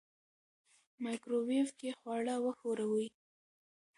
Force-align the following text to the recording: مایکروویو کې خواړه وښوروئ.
مایکروویو 1.03 1.67
کې 1.79 1.89
خواړه 1.99 2.35
وښوروئ. 2.45 3.07